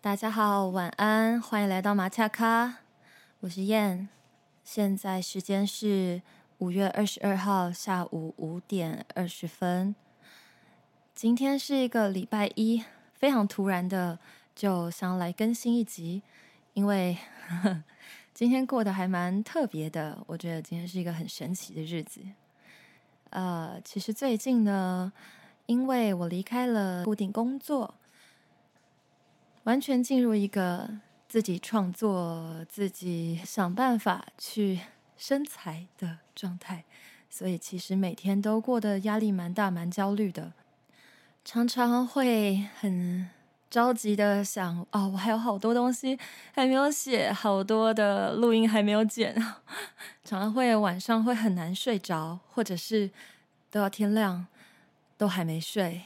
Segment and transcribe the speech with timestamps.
[0.00, 2.78] 大家好，晚安，欢迎来到马恰卡，
[3.38, 4.08] 我是燕。
[4.64, 6.20] 现在时间是
[6.58, 9.94] 五月二十二号下午五点二十分。
[11.14, 12.82] 今天是一个礼拜一，
[13.14, 14.18] 非常突然的
[14.56, 16.20] 就想来更新一集，
[16.74, 17.16] 因为
[18.34, 20.18] 今天过得还蛮特别的。
[20.26, 22.20] 我觉得今天是一个很神奇的日子。
[23.30, 25.12] 呃，其实最近呢，
[25.66, 27.94] 因为我离开了固定工作，
[29.66, 30.88] 完全进入一个
[31.28, 34.78] 自己创作、自己想办法去
[35.16, 36.84] 生财的状态，
[37.28, 40.52] 所以其实每天都过得压力蛮大、蛮焦虑的，
[41.44, 43.28] 常常会很
[43.68, 46.16] 着急的想：哦，我还有好多东西
[46.52, 49.34] 还没有写，好多的录音还没有剪，
[50.22, 53.10] 常常会晚上会很难睡着，或者是
[53.68, 54.46] 都要天亮
[55.18, 56.02] 都还没睡。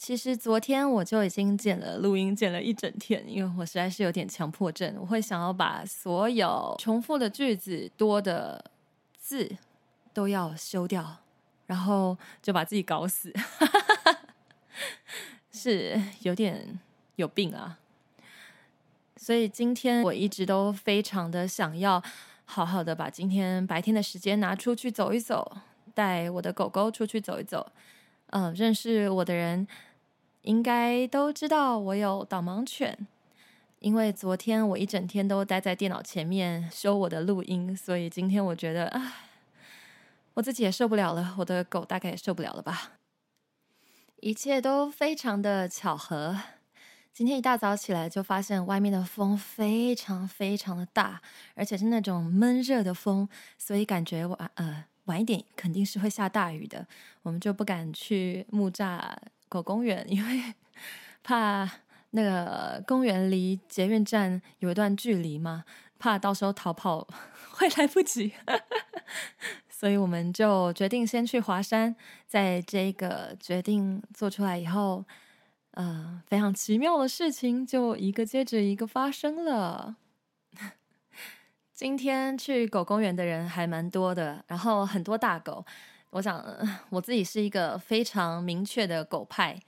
[0.00, 8.64] 其实昨天我就已经剪了录音，剪了一整天，因为我实在是有点强迫症，我会想要把所有重复的句子、多的
[9.18, 9.54] 字
[10.14, 11.18] 都要修掉，
[11.66, 13.30] 然后就把自己搞死，
[15.52, 16.80] 是有点
[17.16, 17.78] 有病啊。
[19.18, 22.02] 所以今天我一直都非常的想要
[22.46, 25.58] 好好的把今天白天的时间拿出去走一走，
[25.92, 27.70] 带我的狗狗出去走一走。
[28.32, 29.66] 嗯，认识我的人
[30.42, 33.06] 应该都知道我有导盲犬，
[33.78, 39.14] 因为昨天我一整天都待在电脑前面修我的录音，所以今天我觉得啊，
[40.34, 42.92] 我自己也受不了了，我的狗大概也受不了了吧。
[44.20, 46.38] 一切都非常的巧合。
[47.12, 51.20] 今天一大早起来就发现外面的风非常非常的大，
[51.54, 56.86] 而且是那种闷热的风，所以感觉晚呃晚一点肯定是会下大雨的。
[57.22, 59.12] 我们就不敢去木栅
[59.50, 60.54] 狗公园，因为
[61.22, 61.70] 怕
[62.12, 65.64] 那个公园离捷运站有一段距离嘛，
[65.98, 67.06] 怕到时候逃跑
[67.52, 68.32] 会来不及。
[69.68, 71.96] 所以我们就决定先去华山。
[72.26, 75.04] 在这个决定做出来以后，
[75.72, 79.96] 呃，非常奇妙的事情就一个接着一个发生了。
[81.72, 85.64] 今天去狗公园的人还蛮多的，然后很多大狗。
[86.10, 86.44] 我想
[86.90, 89.58] 我自己是一个非常明确的狗派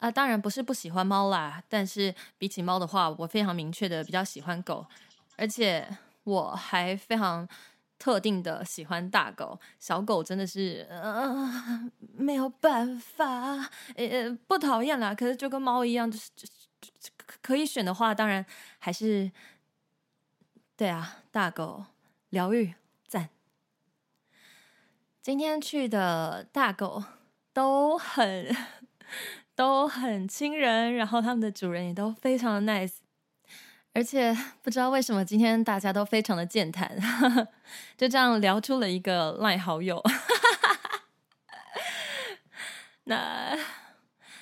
[0.00, 4.84] 啊，当然不是不喜欢猫啦，但是比起猫的话，我非常明确的比较喜欢狗，
[5.36, 5.88] 而且
[6.24, 7.48] 我还非常
[7.98, 16.46] 特定的喜欢大狗，小狗真的是呃没有办法，呃不讨厌啦，可是就跟猫一样，就是就
[17.00, 18.44] 是可以选的话，当然
[18.78, 19.30] 还是
[20.76, 21.84] 对啊，大狗
[22.30, 22.74] 疗愈。
[25.24, 27.02] 今天去的大狗
[27.54, 28.54] 都很
[29.54, 32.96] 都很亲人，然后他们的主人也都非常的 nice，
[33.94, 36.94] 而且不知道为什么今天大家都非常的健谈，
[37.96, 40.02] 就这样聊出了一个赖好友，
[43.04, 43.58] 那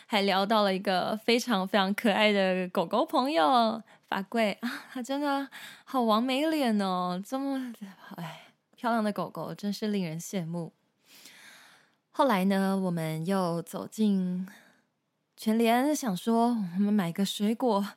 [0.06, 4.58] 还聊到了一个非常非常可爱的狗狗朋友法贵。
[4.62, 5.48] 啊，他真的
[5.84, 7.72] 好完美脸哦，这么
[8.16, 8.40] 哎
[8.82, 10.72] 漂亮的狗狗真是令人羡慕。
[12.10, 14.44] 后来呢，我们又走进
[15.36, 17.90] 全联，想说我们买个水果。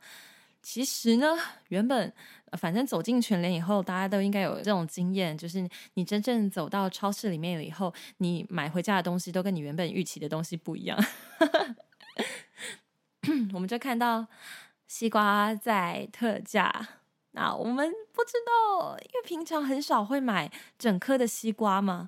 [0.62, 1.36] 其实呢，
[1.70, 2.14] 原本
[2.60, 11.04] 反正走进全联以后，大家都应该有这种经验，就是你真正走到超市里面以后，你买回家的东西都跟你原本预期的东西不一样。
[13.54, 14.28] 我们就看到
[14.88, 16.90] 西瓜在特价，
[17.38, 22.08] 那我们不知道，因为平常很少会买整颗的西瓜嘛，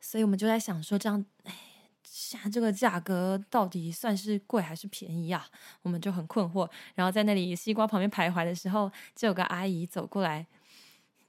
[0.00, 1.54] 所以我们就在想说，这样，哎，
[2.02, 5.44] 现在这个价格到底算是贵还是便宜呀？
[5.82, 6.66] 我们就很困惑。
[6.94, 10.46] 然后在那里西瓜旁边徘徊的时候，就有个阿姨走过来，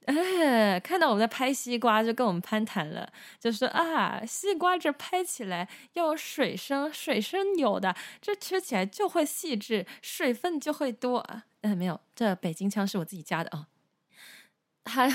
[0.06, 11.22] 哎， 看到我们在拍西瓜，就跟我们攀谈了，就说啊，西瓜这拍起来要有水声，水声有的，这吃起来就会细致，水分就会多。
[11.66, 13.66] 嗯，没有，这北京腔是我自己加的啊。
[14.84, 15.10] 还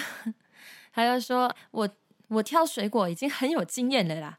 [0.91, 1.89] 还要说我
[2.27, 4.37] 我挑水果已经很有经验了啦。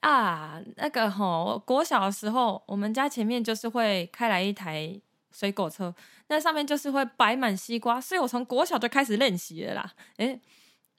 [0.00, 5.00] 啊，那个吼，国小的时候，我们家前面就是会开来一台
[5.32, 5.94] 水果车，
[6.28, 9.94] 那上面就是会摆满西瓜，所以我从国小就开始练习了啦。
[10.18, 10.38] 诶，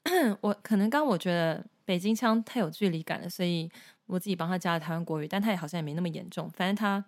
[0.42, 3.70] 我可能刚我觉得北京腔太有距离感了，所以
[4.08, 6.50] 我自己帮他加了台湾国语，但他也好像也没那么严重。
[6.50, 7.06] 反正他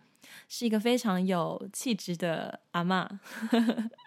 [0.48, 3.08] 是一个非常有气质的阿嬷。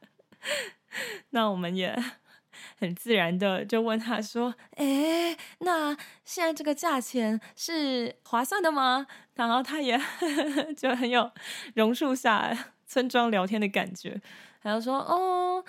[1.30, 1.96] 那我们也
[2.78, 9.98] 很自然的就问他说：“哎，那现在这个价钱是划算的吗？”然后他也
[10.76, 11.30] 就很有
[11.74, 14.20] 榕树下村庄聊天的感觉，
[14.62, 15.64] 他就说：“哦，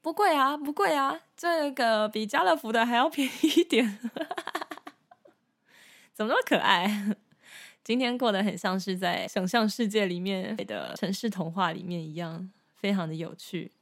[0.00, 3.98] 不贵啊，不贵啊，这个比家乐福的还要便宜一点。”
[6.12, 7.16] 怎么那么可爱？
[7.84, 13.72] 今天过得很像是在想象世界里面的城市童话里面一样，非常的有趣。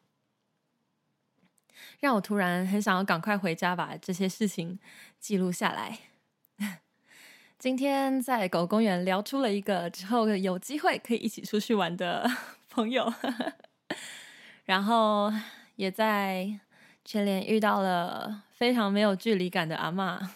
[2.00, 4.78] 让我突然很想要赶快回家把这些事情
[5.18, 5.98] 记录下来。
[7.58, 12.26] 今天在狗公园聊出了一个之后有机会可以一起出去玩的
[12.70, 13.12] 朋友，
[14.64, 15.30] 然后
[15.76, 16.58] 也在
[17.04, 20.34] 全联遇到了非常没有距离感的阿妈。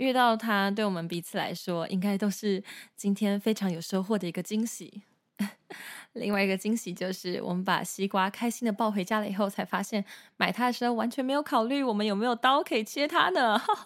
[0.00, 2.64] 遇到他，对我们彼此来说，应该都是
[2.96, 5.02] 今天非常有收获的一个惊喜。
[6.14, 10.02] 另外一个惊喜就是，我们把西瓜开心的抱回家了以后，才发现
[10.38, 13.58] 买它的时候完全没有考虑我们有没有刀可以切它呢。
[13.58, 13.84] 哈哈。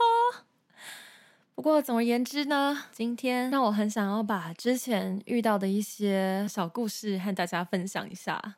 [1.56, 8.54] 不过总而言之呢，今天让我很想要把之前遇到的一些小故事和大家分享一下。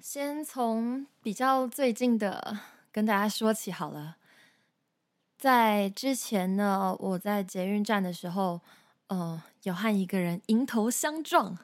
[0.00, 2.58] 先从比较最近的
[2.92, 4.17] 跟大家说起好了。
[5.38, 8.60] 在之前呢，我在捷运站的时候，
[9.06, 11.56] 呃，有和一个人迎头相撞，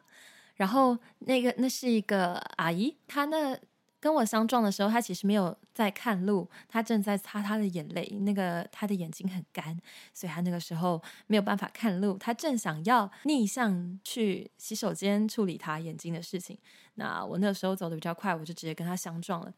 [0.54, 3.58] 然后那个那是一个阿姨，她那
[3.98, 9.76] 跟我相撞的时候，她其实没有在看路，她正在擦她的眼泪，那个她的眼睛很干，
[10.12, 16.56] 所以她那个时候没有办法看路，她正想要逆向去洗手间处理她眼睛的事情，
[16.94, 19.52] 那我那个时候走的比较快，我就直接跟她相撞了。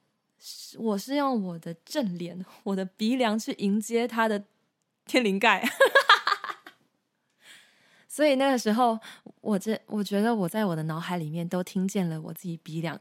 [0.78, 4.44] 我是用我的正脸，我的鼻梁去迎接他的
[5.04, 5.68] 天灵盖，
[8.08, 8.98] 所以那个时候，
[9.40, 12.96] 我这我觉得我在我的脑海里面都听见了我自己鼻梁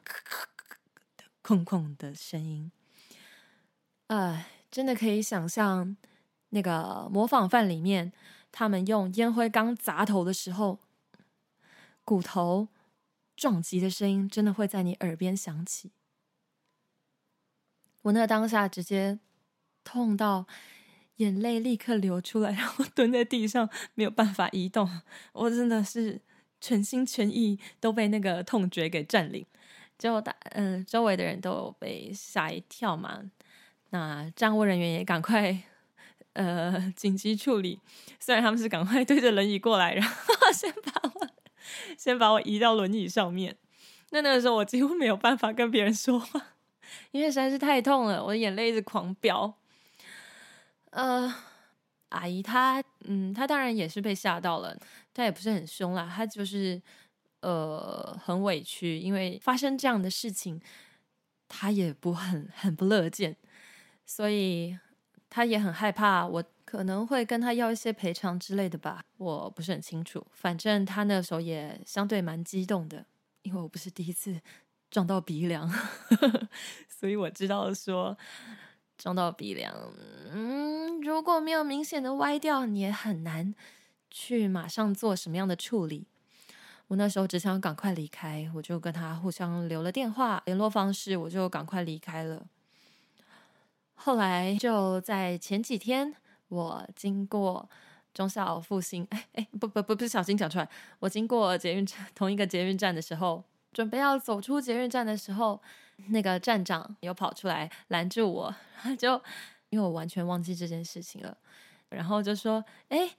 [1.18, 2.72] 的空空的声音，
[4.08, 5.96] 呃，真的可以想象
[6.50, 8.12] 那个模仿犯里面
[8.52, 10.80] 他们用烟灰缸砸头的时候，
[12.04, 12.68] 骨头
[13.36, 15.92] 撞击的声音，真的会在你耳边响起。
[18.06, 19.18] 我那当下直接
[19.84, 20.46] 痛到
[21.16, 24.88] 眼泪立刻流出来，然后蹲在地上没有办法移动。
[25.34, 26.22] 我真的是
[26.62, 29.44] 全心全意都被那个痛觉给占领，
[29.98, 33.24] 就大嗯周围的人都有被吓一跳嘛。
[33.90, 35.63] 那站务人员也赶快
[36.34, 37.80] 呃紧急处理，
[38.19, 40.13] 虽然他们是赶快推着轮椅过来，然后
[40.54, 41.28] 先把我
[41.98, 43.58] 先把我移到轮椅上面。
[44.12, 46.55] 那那个时候我几乎没有办法跟别人说话。
[47.12, 49.54] 因为实在是太痛了，我的眼泪一直狂飙。
[50.92, 51.34] 呃，
[52.10, 54.78] 阿姨她，嗯，她当然也是被吓到了，
[55.14, 56.82] 她也不是很凶啦，她就是
[57.42, 60.62] 呃很委屈，因为发生这样的事情，
[61.50, 63.36] 她也不很很不乐见，
[64.06, 64.78] 所以
[65.30, 70.26] 她也很害怕，我可能会跟她要一些赔偿之类的吧，我不是很清楚。
[70.32, 73.06] 反正她那时候也相对蛮激动的，
[73.42, 74.40] 因为我不是第一次。
[74.96, 75.70] 撞到鼻梁，
[76.88, 78.18] 所以我知道说
[78.98, 79.76] 撞到鼻梁，
[80.32, 83.54] 嗯，如果没有明显的歪掉，你也很难
[84.10, 86.08] 去马上做什么样的处理。
[86.88, 92.46] 我那时候只想赶快离开，我就跟他互相留了电话联络方式，我就赶快离开了。
[93.96, 96.16] 后来就在前几天，
[96.48, 97.70] 我经过
[98.14, 103.44] 中校复兴，哎哎，不不不，不是小心讲出来，我经过捷运站同一个捷运站的时候。
[103.75, 105.62] 准备要走出捷运站的时候，
[106.08, 108.55] 那个站长又跑出来拦住我，
[108.98, 109.22] 就
[109.70, 111.38] 因为我完全忘记这件事情了，
[111.89, 113.10] 然后就说：“哎，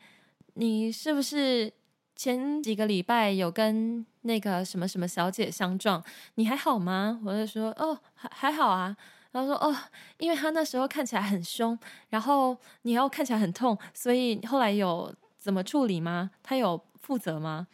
[0.55, 1.71] 你是不是
[2.15, 6.03] 前几个礼拜有跟那个什么什么小姐相撞？
[6.37, 8.97] 你还好吗？”我就说：“哦，还还好啊。”
[9.33, 9.77] 然后说：“哦，
[10.17, 16.31] 因为他那时候看起来很凶，然后你要看起来很痛，所以后来有怎么处理吗？
[16.43, 17.69] 他有负责吗？”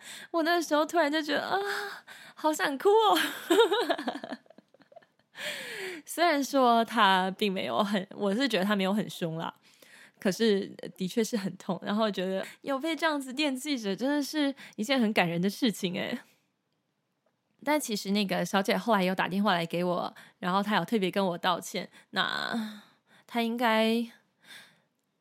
[0.32, 1.58] 我那时候突然就觉得啊，
[2.34, 3.18] 好想哭哦。
[6.06, 9.52] 虽然说他并没有很，我是觉得他没有很凶啦，
[10.18, 10.66] 可是
[10.96, 11.78] 的确是很痛。
[11.82, 16.18] 然后觉得有被这样子惦记着，真的是一件很感人的事情哎。
[17.62, 21.90] 但其实那个小姐后来有打电话来给我，然后她有特别跟我道歉。
[22.10, 22.82] 那
[23.26, 24.06] 她应该，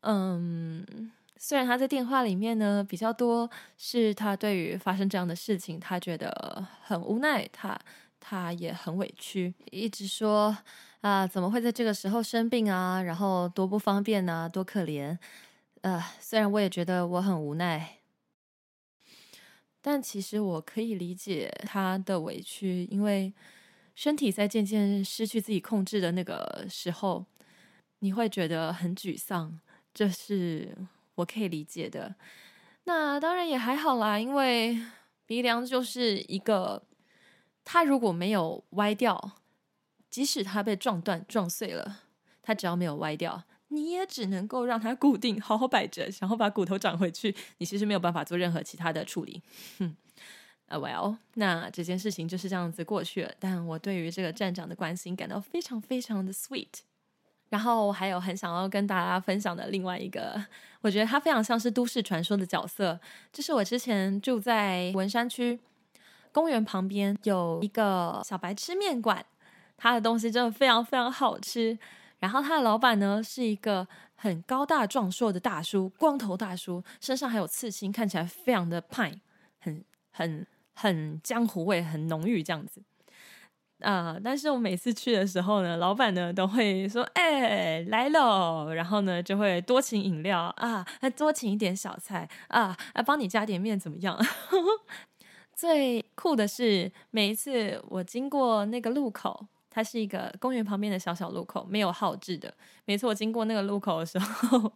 [0.01, 1.11] 嗯。
[1.45, 7.77] 虽然他在电话里面呢比较多，是他对于发生这样的事情，他觉得很无奈，他
[8.17, 10.57] 他也很委屈，一直说
[11.01, 15.17] 啊怎么会在这个时候生病啊，然后多不方便啊，多可怜。
[15.81, 17.97] 呃，虽然我也觉得我很无奈，
[19.81, 23.33] 但其实我可以理解他的委屈，因为
[23.95, 27.25] 身体在渐渐失去自己控制的那个时候，
[27.99, 29.59] 你会觉得很沮丧，
[29.93, 30.73] 这是
[31.15, 32.15] 我可以理解的。
[32.85, 34.79] 那当然也还好啦，因为
[35.25, 36.83] 鼻梁就是一个，
[37.63, 39.33] 它如果没有歪掉，
[40.09, 42.01] 即使它被撞断、撞碎了，
[42.41, 47.35] 它只要没有歪掉，你也只能够让它固定，好好摆着，然后把骨头长回去。
[47.57, 49.41] 你其实没有办法做任何其他的处理。
[49.79, 49.95] 哼。
[50.67, 53.33] 啊，Well，那这件事情就是这样子过去了。
[53.37, 56.69] 但我对于这个站长的关心感到非常非常的 sweet。
[57.53, 60.43] 然后还有很想要跟大家分享的另外一个，
[60.81, 62.99] 我觉得他非常像是都市传说的角色，
[63.31, 65.59] 就是我之前住在文山区
[66.31, 69.23] 公园旁边有一个小白吃面馆，
[69.77, 71.77] 他的东西真的非常非常好吃。
[72.17, 79.13] 然后他的老板呢是一个很高大壮硕的大叔，光头大叔，身上还有刺青，看起来非常的派，
[79.59, 80.47] 很很。
[80.75, 82.81] 很江湖味很浓郁这样子，
[83.83, 84.17] 啊！
[84.23, 90.85] 但是我每次去的时候呢，老板呢都会说：“哎，来喽！”然后呢就会多请饮料啊，
[91.15, 94.17] 多请一点小菜啊，啊，帮你加点面怎么样？
[95.53, 102.53] 最酷的是每一次我经过那个路口，它是一个公园旁边的小小路口，没有号志的。
[102.85, 104.71] 每次我经过那个路口的时候。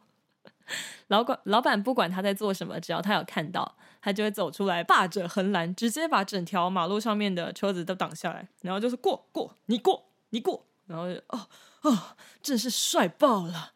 [1.08, 11.48] 老管老板不管他在做什么，只要他有看到，他就会走出来，霸着横栏，直接把整条马路上面的车子都挡下来，然后就是过过你过你过，然后哦
[11.82, 13.74] 哦，真是帅爆了！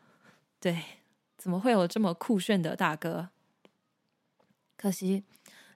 [0.61, 0.81] 对，
[1.37, 3.27] 怎么会有这么酷炫的大哥？
[4.77, 5.25] 可惜，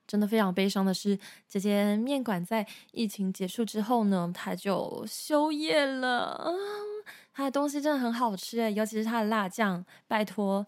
[0.07, 1.19] 真的非常悲伤的是，
[1.49, 6.49] 这间面馆在疫情结束之后呢，他就休业了。
[7.33, 10.65] 他的东西真的很好吃诶，尤其是他的辣酱，拜托。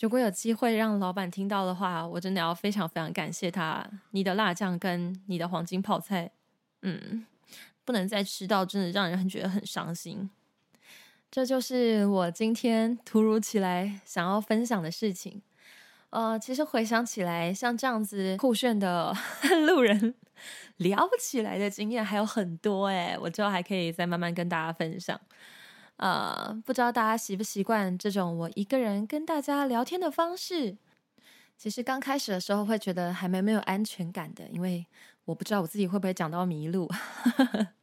[0.00, 3.86] 如果有机会让老板听到的话，我真的要非常非常感谢他。
[4.12, 6.30] 你的辣酱跟你的黄金泡菜，
[6.82, 7.26] 嗯，
[7.84, 10.30] 不能再吃到，真的让人很觉得很伤心。
[11.30, 15.42] 这就是我今天突如其来想要分享的事情。
[16.08, 19.14] 呃，其实回想起来，像这样子酷炫的
[19.68, 20.14] 路人
[20.78, 25.20] 聊不起来的经验还有很多诶，我之后还可以再慢慢跟大家分享。
[26.00, 30.78] 呃，不知道大家习不习惯这种我一个人跟大家聊天的方式。
[31.58, 34.86] 其实刚开始的时候会觉得还蛮没有安全感的，因为
[35.26, 36.90] 我不知道我自己会不会讲到迷路。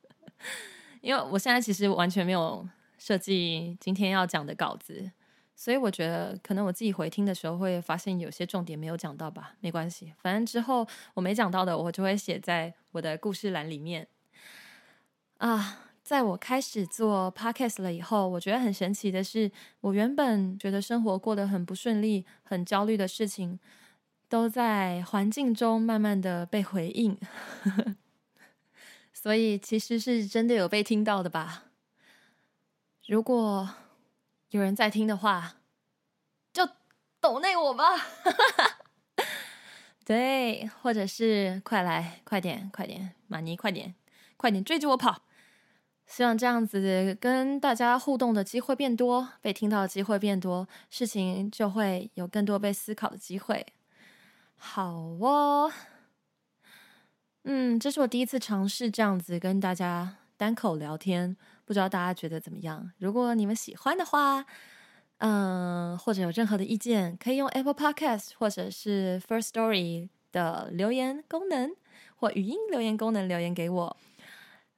[1.01, 5.11] 因为我现在其实完全没有设计今天要讲的稿子，
[5.55, 9.53] 所以我觉得可能我自己回听的时候会发现有些重点没有讲到吧。
[9.59, 14.07] 没关系，反正之后我没讲到的，我就会写在我的故事栏里面。
[15.37, 15.83] 啊。
[16.07, 23.59] 在我开始做 podcast 了以后，我觉得很神奇的是，我原本觉得生活过得很不顺利、很焦虑的事情，
[24.29, 27.19] 都在环境中慢慢的被回应。
[29.11, 31.65] 所以其实是真的有被听到的吧？
[33.05, 33.69] 如果
[34.51, 35.57] 有人在听的话，
[36.53, 36.65] 就
[37.19, 37.83] 抖内我吧。
[40.05, 43.93] 对，或者是快来，快点，快点，马尼，快点，
[44.37, 45.26] 快点追着我跑。
[46.07, 53.65] 希望这样子跟大家互动的机会变多，被听到的机会变多，事情就会有更多被思考的机会。
[54.55, 55.71] 好哦，
[57.43, 61.35] 嗯，这是我第一次尝试这样子跟大家单口聊天，
[61.65, 62.89] 不知道大家觉得怎么样？
[62.99, 64.45] 如果你们喜欢的话，
[65.17, 71.75] 嗯，或者有任何的意见，可以用 Apple Podcast 或者是 First Story 的留言功能
[72.15, 73.97] 或语音留言功能留言给我，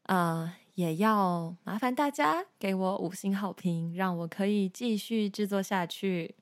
[0.07, 0.55] 啊。
[0.79, 6.33] 也要麻烦大家给我五星好评，让我可以继续制作下去。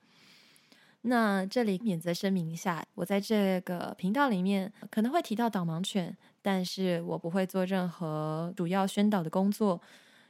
[1.00, 9.80] 那这里免责声明一下，我在这个频道里面可能会提到导盲犬，但是我不会做任何主要宣导的工作，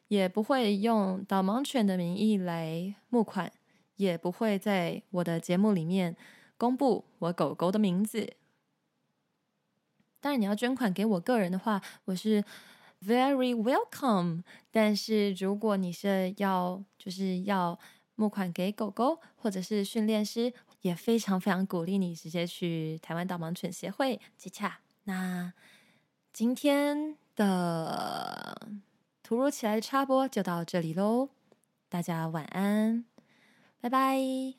[0.09, 3.53] 也不会用导盲犬的名义来募款，
[3.97, 6.17] 也不会在我的节目里面
[6.57, 8.33] 公布我狗狗的名字。
[10.19, 12.43] 当然，你要捐款给我个人的话，我是。
[13.00, 17.78] Very welcome，但是如果你是要就是要
[18.17, 24.81] 募款给狗狗或者是训练师，也非常非常鼓励你直接去台湾导盲犬协会接洽。
[25.05, 25.52] 那
[26.33, 28.69] 今天的
[29.23, 31.31] 突如其来的插播就到这里喽，
[31.88, 33.05] 大家晚安，
[33.81, 34.58] 拜拜。